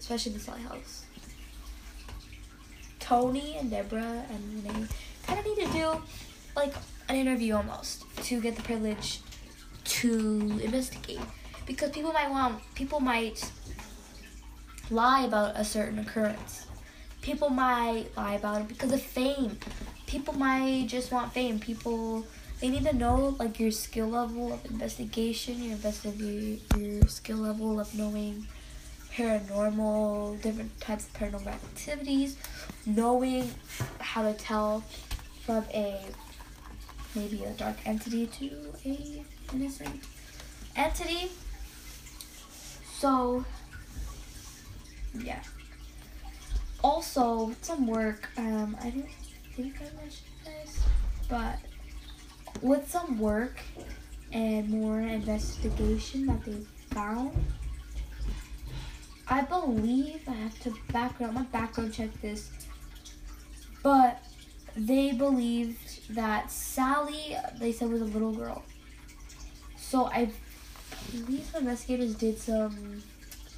especially 0.00 0.32
the 0.32 0.40
Sallie 0.40 0.62
House, 0.62 1.04
Tony 2.98 3.56
and 3.60 3.70
Deborah 3.70 4.24
and 4.28 4.64
Renee 4.64 4.88
kind 5.28 5.38
of 5.38 5.46
need 5.46 5.64
to 5.64 5.72
do 5.72 6.02
like 6.56 6.74
an 7.08 7.14
interview 7.14 7.54
almost 7.54 8.04
to 8.24 8.40
get 8.40 8.56
the 8.56 8.62
privilege 8.62 9.20
to 9.84 10.58
investigate 10.60 11.20
because 11.64 11.90
people 11.90 12.12
might 12.12 12.30
want 12.30 12.60
people 12.74 12.98
might 12.98 13.48
lie 14.90 15.22
about 15.22 15.52
a 15.54 15.64
certain 15.64 16.00
occurrence. 16.00 16.66
People 17.20 17.48
might 17.48 18.06
lie 18.16 18.34
about 18.34 18.62
it 18.62 18.66
because 18.66 18.90
of 18.90 19.00
fame. 19.00 19.56
People 20.08 20.34
might 20.34 20.86
just 20.88 21.12
want 21.12 21.32
fame. 21.32 21.60
People 21.60 22.26
they 22.62 22.70
need 22.70 22.84
to 22.84 22.94
know 22.94 23.34
like 23.40 23.58
your 23.58 23.72
skill 23.72 24.06
level 24.06 24.52
of 24.52 24.64
investigation, 24.66 25.60
your 25.60 25.72
investigate 25.72 26.62
your 26.78 27.08
skill 27.08 27.38
level 27.38 27.80
of 27.80 27.92
knowing 27.92 28.46
paranormal, 29.12 30.40
different 30.40 30.80
types 30.80 31.08
of 31.08 31.12
paranormal 31.14 31.48
activities, 31.48 32.36
knowing 32.86 33.50
how 33.98 34.22
to 34.22 34.32
tell 34.34 34.84
from 35.44 35.64
a 35.74 36.00
maybe 37.16 37.42
a 37.42 37.50
dark 37.54 37.76
entity 37.84 38.28
to 38.28 38.48
a 38.86 39.24
innocent 39.52 40.00
entity. 40.76 41.32
So 42.94 43.44
yeah. 45.18 45.42
Also, 46.84 47.56
some 47.60 47.88
work. 47.88 48.28
Um, 48.36 48.76
I 48.80 48.90
didn't 48.90 49.10
think 49.56 49.74
I 49.80 49.84
mentioned 49.96 50.30
this, 50.44 50.80
but 51.28 51.58
with 52.60 52.90
some 52.90 53.18
work 53.18 53.60
and 54.32 54.68
more 54.68 55.00
investigation 55.00 56.26
that 56.26 56.44
they 56.44 56.58
found 56.94 57.32
I 59.32 59.40
believe 59.40 60.28
I 60.28 60.32
have 60.32 60.60
to 60.60 60.74
background 60.92 61.34
my 61.34 61.44
background 61.44 61.94
check 61.94 62.10
this, 62.20 62.50
but 63.82 64.22
they 64.76 65.12
believed 65.12 66.14
that 66.14 66.50
Sally 66.50 67.36
they 67.58 67.72
said 67.72 67.90
was 67.90 68.02
a 68.02 68.04
little 68.04 68.32
girl. 68.32 68.62
So 69.76 70.06
I 70.06 70.30
believe 71.10 71.50
the 71.52 71.60
investigators 71.60 72.14
did 72.14 72.38
some 72.38 73.02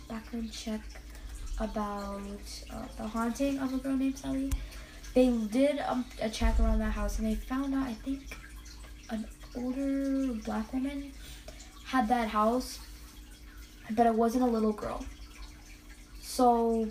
background 0.08 0.52
check 0.52 0.80
about 1.58 2.20
uh, 2.72 2.82
the 2.96 3.08
haunting 3.08 3.58
of 3.58 3.74
a 3.74 3.78
girl 3.78 3.96
named 3.96 4.18
Sally. 4.18 4.52
They 5.14 5.28
did 5.50 5.80
um, 5.80 6.04
a 6.20 6.28
check 6.28 6.58
around 6.60 6.80
that 6.80 6.92
house 6.92 7.18
and 7.18 7.26
they 7.26 7.34
found 7.34 7.74
out 7.74 7.88
I 7.88 7.94
think 7.94 8.22
an 9.10 9.26
older 9.56 10.34
black 10.44 10.72
woman 10.72 11.12
had 11.84 12.08
that 12.08 12.28
house, 12.28 12.80
but 13.90 14.06
it 14.06 14.14
wasn't 14.14 14.42
a 14.42 14.46
little 14.46 14.72
girl. 14.72 15.04
So 16.20 16.88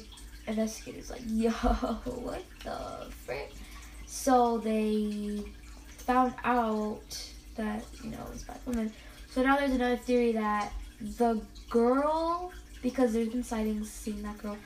investigators 0.47 1.09
like, 1.09 1.21
yo, 1.27 1.49
what 1.49 2.43
the 2.63 3.11
frick? 3.25 3.51
So 4.05 4.59
they 4.59 5.43
found 5.89 6.33
out 6.43 7.31
that, 7.55 7.83
you 8.03 8.11
know, 8.11 8.25
it's 8.33 8.43
black 8.43 8.65
woman. 8.65 8.91
So 9.31 9.41
now 9.41 9.57
there's 9.57 9.71
another 9.71 9.97
theory 9.97 10.31
that 10.33 10.71
the 11.17 11.41
girl, 11.69 12.51
because 12.81 13.13
there's 13.13 13.29
been 13.29 13.43
sightings 13.43 13.91
seeing 13.91 14.21
that 14.23 14.37
girl, 14.37 14.57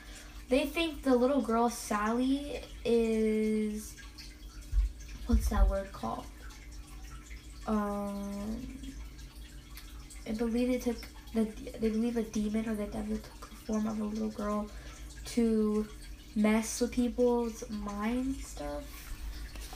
they 0.48 0.66
think 0.66 1.02
the 1.02 1.14
little 1.14 1.40
girl 1.40 1.68
Sally 1.68 2.60
is 2.84 3.96
what's 5.26 5.48
that 5.50 5.68
word 5.68 5.92
called? 5.92 6.24
Um 7.68 8.66
I 10.26 10.32
believe 10.32 10.68
they 10.68 10.78
took 10.78 10.96
the 11.34 11.44
they 11.78 11.90
believe 11.90 12.16
a 12.16 12.22
demon 12.22 12.66
or 12.68 12.74
the 12.74 12.86
devil 12.86 13.16
took 13.18 13.50
the 13.50 13.56
form 13.66 13.86
of 13.86 14.00
a 14.00 14.04
little 14.04 14.30
girl 14.30 14.70
to 15.36 15.86
mess 16.34 16.80
with 16.80 16.92
people's 16.92 17.62
mind 17.68 18.36
stuff. 18.36 18.82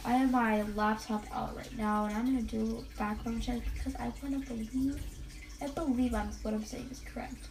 I 0.04 0.12
have 0.12 0.32
my 0.32 0.62
laptop 0.75 1.25
out 1.34 1.54
right 1.54 1.76
now 1.76 2.06
and 2.06 2.16
I'm 2.16 2.25
gonna 2.25 2.42
do 2.42 2.82
background 2.99 3.42
check 3.42 3.61
because 3.75 3.94
I 3.96 4.11
wanna 4.22 4.38
believe 4.38 4.99
I 5.61 5.66
believe 5.68 6.14
I'm 6.14 6.28
what 6.42 6.54
I'm 6.54 6.64
saying 6.64 6.88
is 6.90 7.00
correct. 7.00 7.49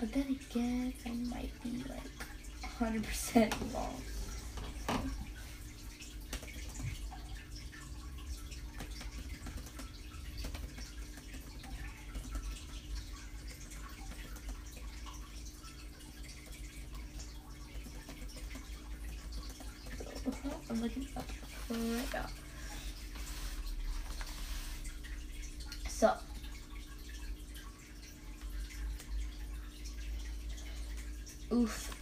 But 0.00 0.12
then 0.12 0.36
again 0.50 0.92
I 1.06 1.10
might 1.10 1.52
be 1.62 1.84
like 1.88 2.10
100% 2.80 3.54
wrong. 3.72 4.02
I'm 20.70 20.82
looking 20.82 21.06
up 21.16 21.24
right 21.70 22.12
now. 22.12 22.26
So, 25.88 26.12
oof. 31.52 31.94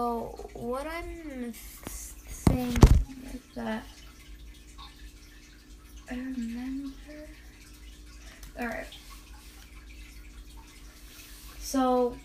So, 0.00 0.34
what 0.54 0.86
I'm 0.86 1.52
saying 1.52 2.78
is 3.34 3.40
that 3.54 3.84
I 6.10 6.14
remember. 6.14 6.94
Alright. 8.58 8.86
So, 11.60 12.16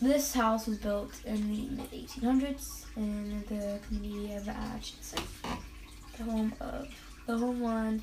this 0.00 0.32
house 0.32 0.66
was 0.66 0.78
built 0.78 1.12
in 1.26 1.36
the 1.50 1.68
mid 1.76 1.90
1800s 1.90 2.86
in 2.96 3.44
the 3.50 3.78
community 3.86 4.34
of 4.36 4.48
Atchison, 4.48 5.24
the 6.16 6.24
home 6.24 6.54
of 6.58 6.88
the 7.26 7.36
home 7.36 7.64
on 7.66 8.02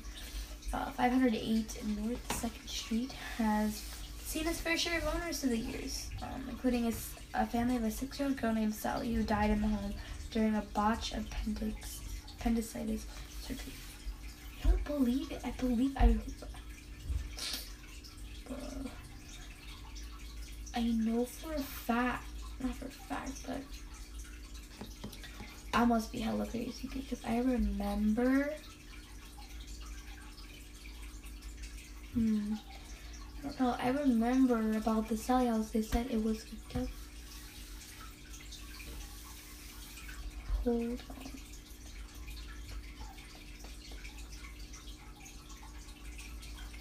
uh, 0.72 0.92
508 0.92 1.82
North 1.98 2.32
Second 2.36 2.68
Street 2.68 3.10
has 3.36 3.82
seen 4.20 4.46
its 4.46 4.60
fair 4.60 4.78
share 4.78 4.98
of 4.98 5.16
owners 5.16 5.40
through 5.40 5.50
the 5.50 5.58
years, 5.58 6.08
um, 6.22 6.44
including 6.48 6.86
a, 6.86 6.92
a, 7.34 7.46
family 7.46 7.76
of 7.76 7.84
a 7.84 7.90
six-year-old 7.90 8.36
girl 8.40 8.52
named 8.52 8.74
Sally 8.74 9.12
who 9.14 9.22
died 9.22 9.50
in 9.50 9.60
the 9.60 9.68
home 9.68 9.94
during 10.30 10.54
a 10.54 10.62
botch 10.74 11.12
appendix, 11.12 12.00
appendicitis 12.38 13.06
surgery. 13.42 13.72
I 14.64 14.68
don't 14.68 14.84
believe 14.84 15.30
it. 15.32 15.40
I 15.44 15.50
believe 15.52 15.96
I. 15.96 16.16
I 20.74 20.82
know 20.82 21.24
for 21.24 21.54
a 21.54 21.58
fact, 21.58 22.24
not 22.60 22.74
for 22.74 22.86
a 22.86 22.90
fact, 22.90 23.32
but 23.46 23.60
I 25.72 25.84
must 25.84 26.12
be 26.12 26.20
hella 26.20 26.46
crazy 26.46 26.88
because 26.92 27.24
I 27.26 27.38
remember. 27.38 28.52
Hmm. 32.12 32.54
I 33.38 33.48
don't 33.48 33.60
know. 33.60 33.76
I 33.78 33.88
remember 33.88 34.76
about 34.76 35.08
the 35.08 35.16
Sally 35.16 35.46
house. 35.46 35.70
They 35.70 35.82
said 35.82 36.06
it 36.10 36.22
was. 36.22 36.44
Hold 36.74 36.88
Oh 40.68 40.72
on. 40.72 40.98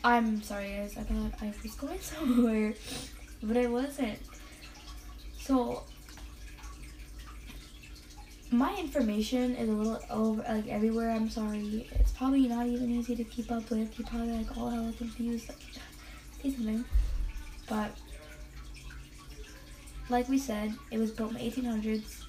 I'm 0.04 0.42
sorry, 0.42 0.70
guys. 0.70 0.98
I 0.98 1.04
thought 1.04 1.34
I 1.40 1.54
was 1.62 1.76
going 1.76 2.00
somewhere, 2.02 2.74
but 3.44 3.58
I 3.58 3.68
wasn't. 3.68 4.18
So 5.40 5.84
my 8.50 8.76
information 8.78 9.56
is 9.56 9.70
a 9.70 9.72
little 9.72 10.00
over 10.10 10.44
like 10.50 10.68
everywhere. 10.68 11.12
I'm 11.12 11.30
sorry. 11.30 11.88
It's 11.92 12.12
probably 12.12 12.48
not 12.48 12.66
even 12.66 12.90
easy 12.90 13.16
to 13.16 13.24
keep 13.24 13.52
up 13.52 13.70
with. 13.70 14.00
You're 14.00 14.08
probably 14.08 14.32
like 14.32 14.58
all 14.58 14.70
hella 14.70 14.94
confused. 14.94 15.52
Say 16.42 16.52
something. 16.52 16.84
But 17.70 17.92
like 20.10 20.28
we 20.28 20.40
said, 20.40 20.74
it 20.90 20.98
was 20.98 21.12
built 21.12 21.32
in 21.32 21.38
the 21.38 21.52
1800s 21.52 22.25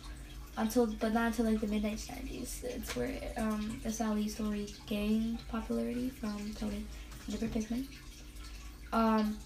until, 0.56 0.86
but 0.86 1.12
not 1.12 1.26
until 1.26 1.46
like 1.46 1.60
the 1.60 1.66
mid 1.66 1.82
1990s. 1.82 2.64
It's 2.64 2.96
where 2.96 3.18
um, 3.36 3.80
the 3.82 3.92
Sally 3.92 4.28
story 4.28 4.68
gained 4.86 5.46
popularity 5.48 6.10
from 6.10 6.54
Tony 6.58 6.84
Gilbert 7.28 7.52
Pickman. 7.52 7.88
Um, 8.92 9.36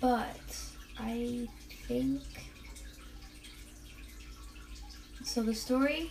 but 0.00 0.70
I 0.98 1.48
think 1.86 2.22
so 5.24 5.42
the 5.42 5.54
story, 5.54 6.10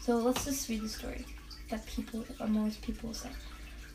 so 0.00 0.16
let's 0.16 0.44
just 0.44 0.68
read 0.68 0.82
the 0.82 0.88
story 0.88 1.24
that 1.70 1.86
people, 1.86 2.24
or 2.40 2.46
most 2.46 2.82
people 2.82 3.14
say. 3.14 3.30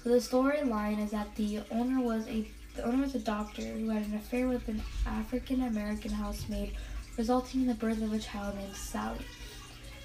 So 0.04 0.10
the 0.10 0.18
storyline 0.18 1.04
is 1.04 1.12
that 1.12 1.36
the 1.36 1.60
owner 1.72 2.02
was 2.02 2.28
a 2.28 2.48
the 2.76 2.84
owner 2.84 3.04
was 3.04 3.16
a 3.16 3.20
doctor 3.20 3.64
who 3.64 3.90
had 3.90 4.06
an 4.06 4.16
affair 4.16 4.48
with 4.48 4.68
an 4.70 4.82
African 5.06 5.64
American 5.64 6.12
housemaid, 6.12 6.76
resulting 7.18 7.62
in 7.62 7.68
the 7.68 7.74
birth 7.74 8.02
of 8.02 8.14
a 8.14 8.20
child 8.20 8.56
named 8.56 8.76
Sally. 8.76 9.26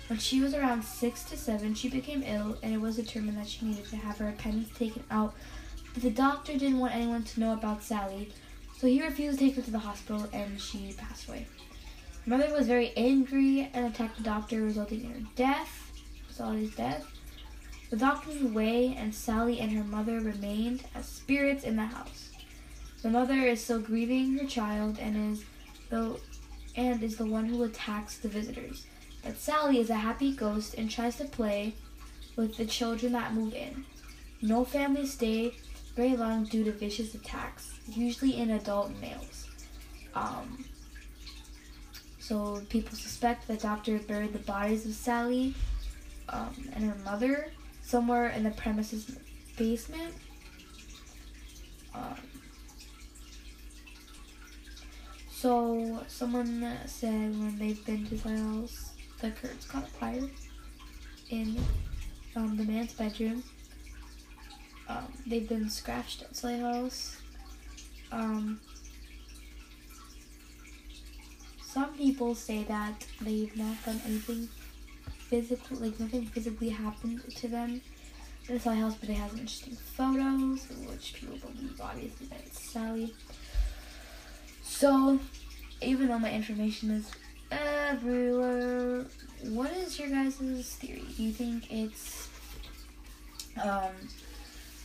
When 0.09 0.19
she 0.19 0.40
was 0.40 0.55
around 0.55 0.85
six 0.85 1.25
to 1.25 1.37
seven, 1.37 1.75
she 1.75 1.88
became 1.88 2.23
ill, 2.25 2.59
and 2.62 2.73
it 2.73 2.81
was 2.81 2.97
determined 2.97 3.38
that 3.38 3.49
she 3.49 3.66
needed 3.66 3.87
to 3.87 3.97
have 3.97 4.19
her 4.19 4.29
appendix 4.29 4.77
taken 4.77 5.03
out. 5.11 5.35
But 5.92 6.03
the 6.03 6.11
doctor 6.11 6.53
didn't 6.53 6.79
want 6.79 6.95
anyone 6.95 7.25
to 7.25 7.40
know 7.40 7.53
about 7.53 7.83
Sally, 7.83 8.33
so 8.79 8.87
he 8.87 9.03
refused 9.03 9.38
to 9.38 9.47
take 9.47 9.57
her 9.57 9.62
to 9.62 9.71
the 9.71 9.79
hospital, 9.79 10.29
and 10.33 10.61
she 10.61 10.92
passed 10.97 11.29
away. 11.29 11.47
Mother 12.25 12.53
was 12.53 12.66
very 12.66 12.92
angry 12.97 13.71
and 13.73 13.87
attacked 13.87 14.16
the 14.16 14.23
doctor, 14.23 14.62
resulting 14.62 15.05
in 15.05 15.12
her 15.12 15.29
death. 15.37 15.92
Sally's 16.29 16.75
death. 16.75 17.05
The 17.90 17.97
doctor 17.97 18.31
was 18.31 18.42
away, 18.42 18.97
and 18.99 19.14
Sally 19.14 19.61
and 19.61 19.73
her 19.73 19.85
mother 19.85 20.21
remained 20.21 20.85
as 20.95 21.07
spirits 21.07 21.64
in 21.64 21.77
the 21.77 21.85
house. 21.87 22.31
The 23.03 23.11
mother 23.11 23.35
is 23.35 23.62
still 23.62 23.81
grieving 23.81 24.37
her 24.38 24.47
child 24.47 24.99
and 24.99 25.33
is 25.33 25.45
the 25.88 26.19
and 26.77 27.03
is 27.03 27.17
the 27.17 27.27
one 27.27 27.47
who 27.47 27.62
attacks 27.62 28.19
the 28.19 28.29
visitors. 28.29 28.87
But 29.23 29.39
Sally 29.39 29.81
is 29.81 29.91
a 29.91 29.95
happy 29.95 30.33
ghost 30.33 30.75
and 30.75 30.91
tries 30.91 31.17
to 31.17 31.25
play 31.25 31.75
with 32.37 32.57
the 32.57 32.67
children 32.67 33.12
that 33.12 33.35
move 33.35 33.55
in. 33.55 33.85
No 34.43 34.65
families 34.65 35.15
stay 35.15 35.55
very 35.97 36.17
long 36.17 36.45
due 36.45 36.62
to 36.65 36.73
vicious 36.73 37.15
attacks, 37.15 37.73
usually 37.89 38.37
in 38.37 38.51
adult 38.51 38.93
males. 39.01 39.49
Um, 40.15 40.65
so 42.19 42.62
people 42.69 42.97
suspect 42.97 43.47
the 43.47 43.57
doctor 43.57 43.99
buried 43.99 44.33
the 44.33 44.41
bodies 44.41 44.85
of 44.85 44.93
Sally 44.93 45.55
um, 46.29 46.55
and 46.75 46.85
her 46.85 46.97
mother 47.05 47.51
somewhere 47.83 48.29
in 48.29 48.43
the 48.43 48.51
premises 48.51 49.17
basement. 49.57 50.15
Um, 51.95 52.17
so 55.37 56.03
someone 56.09 56.79
said 56.87 57.38
when 57.38 57.59
they've 57.59 57.85
been 57.85 58.07
to 58.07 58.16
house, 58.27 58.92
the 59.20 59.31
curtains 59.31 59.66
caught 59.66 59.87
fire 59.87 60.31
in 61.29 61.61
um, 62.35 62.57
the 62.57 62.64
man's 62.64 62.94
bedroom. 62.94 63.44
Um, 64.88 65.12
they've 65.27 65.46
been 65.46 65.68
scratched 65.68 66.22
at 66.22 66.35
Slay 66.35 66.59
House. 66.59 67.18
Um, 68.11 68.61
some 71.61 71.92
people 71.92 72.35
say 72.35 72.64
that 72.64 73.07
they've 73.20 73.55
not 73.59 73.77
done 73.85 74.01
anything 74.07 74.49
physical, 75.29 75.77
like 75.77 76.01
nothing 76.01 76.25
physically 76.25 76.70
happened 76.70 77.20
to 77.37 77.49
them 77.49 77.83
in 78.49 78.59
Sally 78.59 78.79
house, 78.79 78.94
but 78.99 79.11
it 79.11 79.16
has 79.16 79.33
interesting 79.33 79.77
photos, 79.77 80.66
which 80.88 81.12
people 81.14 81.37
believe 81.37 81.79
obviously 81.79 82.27
that 82.29 82.40
it's 82.46 82.59
Sally. 82.59 83.12
So, 84.67 85.19
even 85.81 86.09
though 86.09 86.19
my 86.19 86.31
information 86.31 86.91
is 86.91 87.11
everywhere, 87.51 89.07
what 89.45 89.73
is 89.73 89.99
your 89.99 90.09
guys' 90.09 90.37
theory? 90.37 91.05
Do 91.17 91.23
you 91.23 91.33
think 91.33 91.73
it's 91.73 92.29
um 93.63 93.95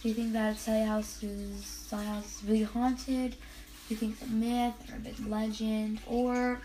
do 0.01 0.07
you 0.09 0.13
think 0.15 0.33
that 0.33 0.57
Sally 0.57 0.85
House 0.85 1.21
is 1.21 1.65
Sally 1.65 2.05
House 2.05 2.41
is 2.41 2.49
really 2.49 2.63
haunted? 2.63 3.31
Do 3.31 3.87
you 3.89 3.97
think 3.97 4.13
it's 4.13 4.23
a 4.23 4.33
myth 4.33 4.73
or 4.89 4.95
a 4.95 4.99
big 4.99 5.19
legend? 5.27 5.99
Or 6.07 6.61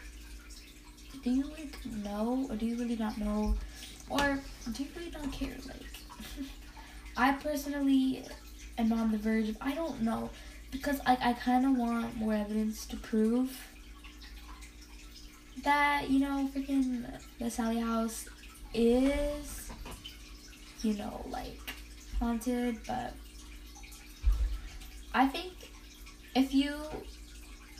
do 1.22 1.30
you 1.30 1.42
like 1.42 1.76
know 2.04 2.46
or 2.48 2.54
do 2.54 2.66
you 2.66 2.76
really 2.76 2.96
not 2.96 3.18
know 3.18 3.54
or 4.08 4.38
do 4.72 4.82
you 4.84 4.88
really 4.96 5.10
not 5.10 5.32
care 5.32 5.56
like 5.66 6.46
i 7.16 7.32
personally 7.32 8.24
am 8.78 8.92
on 8.92 9.10
the 9.10 9.18
verge 9.18 9.48
of 9.48 9.56
i 9.60 9.74
don't 9.74 10.00
know 10.00 10.30
because 10.70 11.00
i, 11.06 11.16
I 11.20 11.32
kind 11.32 11.64
of 11.66 11.76
want 11.76 12.16
more 12.16 12.34
evidence 12.34 12.86
to 12.86 12.96
prove 12.96 13.56
that 15.62 16.10
you 16.10 16.20
know 16.20 16.48
freaking 16.54 17.04
the 17.38 17.50
sally 17.50 17.80
house 17.80 18.28
is 18.74 19.70
you 20.82 20.94
know 20.94 21.24
like 21.30 21.58
haunted 22.18 22.78
but 22.86 23.14
i 25.14 25.26
think 25.26 25.52
if 26.34 26.52
you 26.52 26.74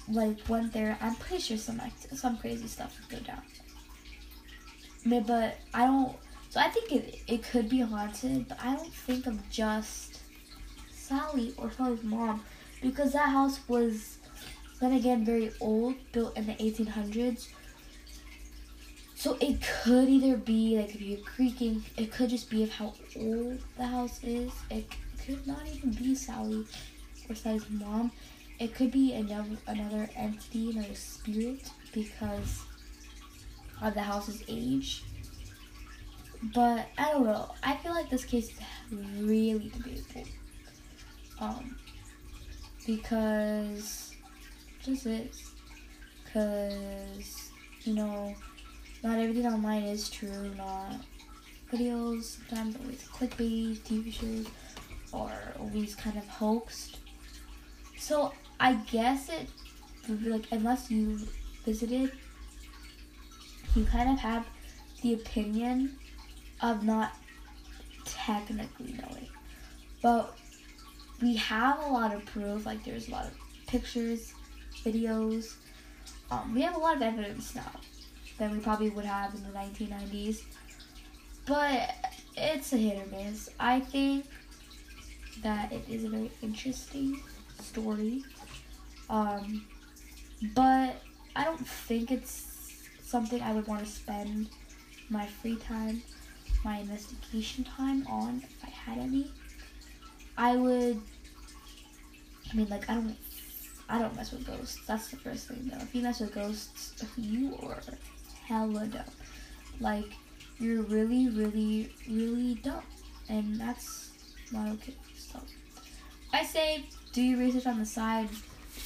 like 0.09 0.39
went 0.49 0.73
there, 0.73 0.97
I'm 1.01 1.15
pretty 1.17 1.43
sure 1.43 1.57
some 1.57 1.81
some 2.13 2.39
crazy 2.39 2.67
stuff 2.67 2.99
would 3.01 3.21
go 3.21 3.27
down. 3.27 3.43
But 5.27 5.59
I 5.75 5.87
don't. 5.87 6.17
So 6.51 6.61
I 6.61 6.69
think 6.69 6.93
it 6.93 7.21
it 7.27 7.43
could 7.43 7.69
be 7.69 7.81
haunted, 7.81 8.49
but 8.49 8.59
I 8.63 8.75
don't 8.75 8.93
think 8.93 9.27
of 9.27 9.49
just 9.51 10.21
Sally 10.91 11.55
or 11.59 11.71
Sally's 11.71 12.03
mom 12.03 12.43
because 12.87 13.13
that 13.13 13.31
house 13.31 13.59
was 13.69 14.19
Then 14.81 14.93
again, 14.93 15.25
very 15.25 15.51
old, 15.61 15.95
built 16.13 16.37
in 16.37 16.47
the 16.47 16.53
1800s. 16.55 17.49
So 19.15 19.37
it 19.41 19.57
could 19.63 20.09
either 20.09 20.37
be 20.37 20.77
like 20.79 20.95
if 20.95 21.01
you're 21.01 21.19
creaking, 21.25 21.83
it 21.97 22.13
could 22.13 22.29
just 22.31 22.51
be 22.51 22.63
of 22.63 22.71
how 22.71 22.93
old 23.17 23.59
the 23.79 23.87
house 23.87 24.21
is. 24.23 24.53
It 24.71 24.85
could 25.25 25.47
not 25.47 25.67
even 25.67 25.91
be 25.93 26.15
Sally 26.15 26.67
or 27.29 27.35
Sally's 27.35 27.69
mom. 27.71 28.13
It 28.59 28.75
could 28.75 28.93
be 28.93 29.15
another 29.15 29.57
another 29.67 30.09
entity, 30.15 30.71
another 30.71 30.95
spirit, 30.95 31.71
because 31.93 32.63
of 33.83 33.95
the 33.95 34.03
house's 34.03 34.43
age. 34.49 35.03
But 36.55 36.87
I 36.99 37.13
don't 37.13 37.25
know. 37.25 37.51
I 37.63 37.77
feel 37.79 37.93
like 37.93 38.11
this 38.11 38.25
case 38.27 38.51
is 38.51 38.61
really 39.21 39.71
debatable. 39.75 40.29
Um, 41.41 41.77
because 42.87 44.15
just 44.83 45.07
is. 45.07 45.51
Because 46.25 47.51
you 47.83 47.95
know, 47.95 48.35
not 49.03 49.19
everything 49.19 49.47
online 49.47 49.83
is 49.83 50.09
true. 50.09 50.55
Not 50.57 50.95
videos 51.73 52.39
sometimes 52.49 52.77
always 52.77 53.03
clickbait 53.09 53.79
TV 53.81 54.13
shows 54.13 54.47
are 55.13 55.55
always 55.59 55.95
kind 55.95 56.17
of 56.17 56.27
hoaxed. 56.29 56.99
So 57.99 58.33
I 58.61 58.75
guess 58.75 59.29
it 59.29 59.49
like 60.25 60.47
unless 60.53 60.91
you 60.91 61.19
visited, 61.65 62.13
you 63.75 63.85
kind 63.85 64.11
of 64.11 64.19
have 64.21 64.47
the 65.03 65.15
opinion 65.15 65.97
of 66.61 66.85
not 66.85 67.13
technically 68.05 68.93
knowing. 68.93 69.29
But 70.03 70.37
we 71.23 71.37
have 71.37 71.79
a 71.81 71.87
lot 71.87 72.15
of 72.15 72.25
proof, 72.27 72.67
like 72.67 72.85
there's 72.85 73.09
a 73.09 73.11
lot 73.11 73.27
of 73.27 73.33
pictures, 73.67 74.35
videos. 74.85 75.55
Um, 76.31 76.55
we 76.55 76.63
have 76.63 76.75
a 76.77 76.79
lot 76.79 76.97
of 76.97 77.03
evidence 77.03 77.55
now 77.55 77.71
than 78.39 78.53
we 78.53 78.59
probably 78.59 78.91
would 78.91 79.05
have 79.05 79.35
in 79.35 79.43
the 79.43 79.51
1990s. 79.51 80.43
But 81.47 81.95
it's 82.37 82.73
a 82.73 82.77
hit 82.77 82.99
or 82.99 83.17
miss. 83.17 83.49
I 83.59 83.81
think 83.81 84.27
that 85.43 85.73
it 85.73 85.85
is 85.89 86.05
a 86.05 86.09
very 86.09 86.31
interesting 86.43 87.23
story. 87.61 88.25
Um, 89.09 89.65
but 90.55 90.97
I 91.35 91.45
don't 91.45 91.67
think 91.67 92.11
it's 92.11 92.83
something 93.03 93.41
I 93.41 93.53
would 93.53 93.67
want 93.67 93.85
to 93.85 93.91
spend 93.91 94.49
my 95.09 95.27
free 95.27 95.57
time, 95.57 96.03
my 96.65 96.79
investigation 96.79 97.65
time 97.65 98.07
on 98.09 98.43
if 98.43 98.65
I 98.65 98.71
had 98.71 98.99
any. 98.99 99.31
I 100.37 100.57
would. 100.57 101.01
I 102.51 102.57
mean, 102.57 102.69
like 102.69 102.89
I 102.89 102.95
don't. 102.95 103.17
I 103.89 103.99
don't 103.99 104.17
mess 104.17 104.33
with 104.33 104.47
ghosts. 104.47 104.81
That's 104.87 105.11
the 105.11 105.17
first 105.17 105.49
thing 105.49 105.71
though. 105.73 105.79
If 105.79 105.95
you 105.95 106.03
mess 106.03 106.21
with 106.21 106.35
ghosts, 106.35 107.05
you 107.17 107.57
are 107.63 107.81
hella 108.47 108.87
dumb. 108.87 109.05
Like 109.81 110.13
you're 110.59 110.83
really, 110.83 111.29
really, 111.29 111.93
really 112.09 112.55
dumb, 112.55 112.83
and 113.29 113.61
that's 113.61 114.11
not 114.53 114.69
okay. 114.69 114.95
So 115.17 115.41
I 116.33 116.45
say 116.45 116.85
do 117.13 117.23
your 117.23 117.39
research 117.39 117.67
on 117.67 117.79
the 117.79 117.87
side 117.87 118.29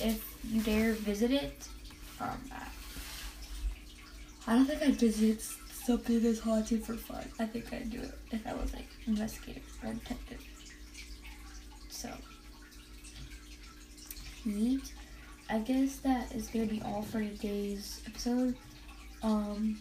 if 0.00 0.36
you 0.48 0.60
dare 0.62 0.92
visit 0.92 1.30
it. 1.30 1.68
Um, 2.20 2.38
I 4.46 4.54
don't 4.54 4.66
think 4.66 4.82
I'd 4.82 4.96
visit 4.96 5.42
something 5.72 6.20
that's 6.22 6.40
haunted 6.40 6.84
for 6.84 6.94
fun. 6.94 7.24
I 7.38 7.46
think 7.46 7.72
I'd 7.72 7.90
do 7.90 8.00
it 8.00 8.12
if 8.32 8.46
I 8.46 8.54
was 8.54 8.72
like 8.72 8.88
investigator 9.06 9.60
or 9.84 9.92
detective. 9.92 10.42
So, 12.00 12.08
neat. 14.46 14.90
I 15.50 15.58
guess 15.58 15.96
that 15.96 16.32
is 16.32 16.46
gonna 16.46 16.64
be 16.64 16.80
all 16.82 17.02
for 17.02 17.20
today's 17.20 18.00
episode. 18.06 18.56
Um, 19.22 19.78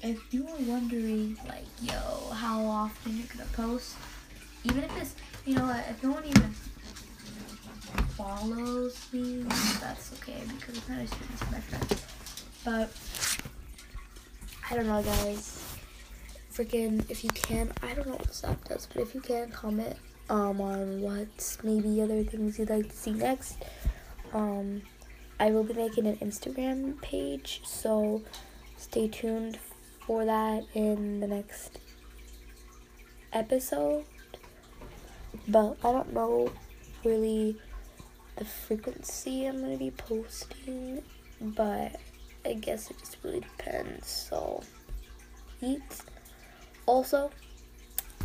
if 0.00 0.32
you 0.32 0.46
are 0.46 0.60
wondering, 0.60 1.36
like, 1.48 1.64
yo, 1.80 2.30
how 2.32 2.64
often 2.64 3.16
you're 3.16 3.26
gonna 3.36 3.50
post, 3.52 3.96
even 4.62 4.84
if 4.84 4.96
it's, 4.96 5.16
you 5.44 5.56
know 5.56 5.64
what, 5.64 5.84
if 5.90 6.00
no 6.04 6.12
one 6.12 6.24
even 6.24 6.52
follows 8.16 9.08
me, 9.12 9.42
that's 9.80 10.12
okay 10.20 10.40
because 10.56 10.80
I'm 10.88 10.98
not 10.98 11.04
a 11.04 11.08
student 11.08 11.38
to 11.40 11.50
my 11.50 11.60
friends. 11.62 12.06
But 12.64 12.92
I 14.70 14.76
don't 14.76 14.86
know, 14.86 15.02
guys. 15.02 15.64
Freaking, 16.54 17.10
if 17.10 17.24
you 17.24 17.30
can, 17.30 17.72
I 17.82 17.92
don't 17.92 18.06
know 18.06 18.12
what 18.12 18.28
this 18.28 18.44
app 18.44 18.68
does, 18.68 18.86
but 18.86 19.02
if 19.02 19.16
you 19.16 19.20
can, 19.20 19.50
comment 19.50 19.96
um 20.32 20.62
on 20.62 21.02
what 21.02 21.58
maybe 21.62 22.00
other 22.00 22.24
things 22.24 22.58
you'd 22.58 22.70
like 22.70 22.88
to 22.88 22.96
see 22.96 23.12
next. 23.12 23.62
Um, 24.32 24.80
I 25.38 25.50
will 25.50 25.62
be 25.62 25.74
making 25.74 26.06
an 26.06 26.16
Instagram 26.16 27.00
page, 27.02 27.60
so 27.64 28.22
stay 28.78 29.08
tuned 29.08 29.58
for 30.06 30.24
that 30.24 30.64
in 30.74 31.20
the 31.20 31.26
next 31.26 31.80
episode. 33.34 34.04
But 35.48 35.76
I 35.84 35.92
don't 35.92 36.14
know 36.14 36.50
really 37.04 37.58
the 38.36 38.46
frequency 38.46 39.44
I'm 39.46 39.60
gonna 39.60 39.76
be 39.76 39.90
posting, 39.90 41.02
but 41.42 42.00
I 42.46 42.54
guess 42.54 42.90
it 42.90 42.98
just 43.00 43.18
really 43.22 43.40
depends. 43.40 44.08
So, 44.08 44.62
eat. 45.60 45.82
Also, 46.86 47.30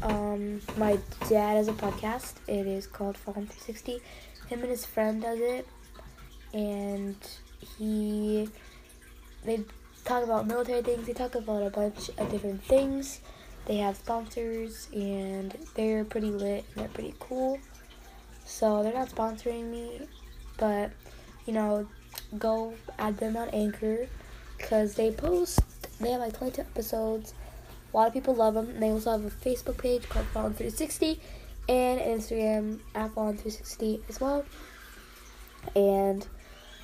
um, 0.03 0.61
my 0.77 0.97
dad 1.29 1.57
has 1.57 1.67
a 1.67 1.73
podcast. 1.73 2.35
It 2.47 2.67
is 2.67 2.87
called 2.87 3.17
Fallen 3.17 3.47
360. 3.47 4.01
Him 4.47 4.61
and 4.61 4.69
his 4.69 4.85
friend 4.85 5.21
does 5.21 5.39
it, 5.39 5.67
and 6.53 7.15
he 7.77 8.49
they 9.43 9.61
talk 10.05 10.23
about 10.23 10.47
military 10.47 10.81
things. 10.81 11.07
They 11.07 11.13
talk 11.13 11.35
about 11.35 11.63
a 11.63 11.69
bunch 11.69 12.09
of 12.17 12.31
different 12.31 12.63
things. 12.63 13.21
They 13.65 13.77
have 13.77 13.97
sponsors, 13.97 14.87
and 14.93 15.55
they're 15.75 16.05
pretty 16.05 16.31
lit 16.31 16.65
and 16.73 16.83
they're 16.83 16.93
pretty 16.93 17.15
cool. 17.19 17.59
So 18.45 18.81
they're 18.83 18.93
not 18.93 19.09
sponsoring 19.09 19.69
me, 19.69 20.07
but 20.57 20.91
you 21.45 21.53
know, 21.53 21.87
go 22.37 22.73
add 22.97 23.17
them 23.17 23.35
on 23.35 23.49
Anchor 23.49 24.07
because 24.57 24.95
they 24.95 25.11
post. 25.11 25.59
They 25.99 26.11
have 26.11 26.21
like 26.21 26.37
22 26.37 26.61
episodes. 26.61 27.33
A 27.97 28.01
lot 28.01 28.07
of 28.09 28.13
people 28.13 28.35
love 28.35 28.53
them. 28.53 28.69
And 28.69 28.83
they 28.83 28.91
also 28.91 29.09
have 29.09 29.25
a 29.25 29.31
Facebook 29.31 29.79
page 29.79 30.07
called 30.07 30.27
Fallen 30.27 30.53
360 30.53 31.19
and 31.67 31.99
Instagram 31.99 32.79
at 32.93 33.11
Fallen 33.11 33.37
360 33.37 34.01
as 34.07 34.21
well. 34.21 34.45
And 35.75 36.21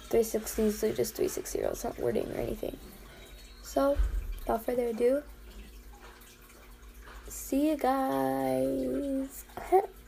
360 0.09 0.61
is 0.63 0.81
just 0.81 1.13
360. 1.13 1.59
It's 1.59 1.83
not 1.83 1.99
wording 1.99 2.31
or 2.31 2.39
anything. 2.39 2.75
So, 3.61 3.95
without 4.39 4.65
further 4.65 4.87
ado, 4.87 5.21
see 7.27 7.69
you 7.69 7.77
guys. 7.77 9.45